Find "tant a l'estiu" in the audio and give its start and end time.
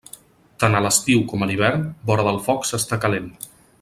0.61-1.21